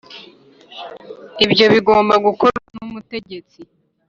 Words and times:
ibyo 1.45 1.65
bigomba 1.73 2.13
gukorwa 2.25 2.59
n'umutegetsi 2.75 3.59